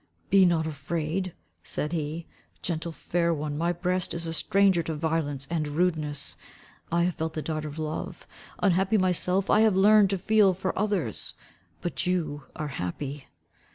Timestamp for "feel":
10.17-10.55